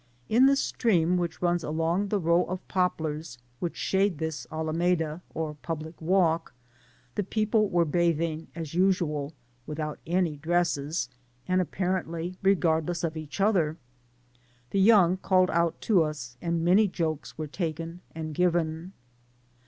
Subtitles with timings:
[0.29, 5.53] In the stream which runs along the row of poplars which shade this Alameda, or
[5.61, 6.55] public walk,
[7.13, 9.31] the people were bath ing as usual,
[9.67, 11.07] without any dresses,
[11.47, 13.77] and apparently regardless of each other.
[14.71, 18.93] The young called out to us, and may jokes were taken and given.